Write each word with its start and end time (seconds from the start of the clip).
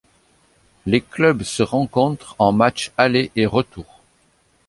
Les 0.87 0.99
clubs 0.99 1.43
se 1.43 1.61
rencontrent 1.61 2.35
en 2.39 2.51
matches 2.53 2.91
aller 2.97 3.29
et 3.35 3.45
retour. 3.45 3.99